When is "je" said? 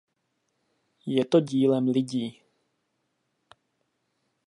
1.05-1.23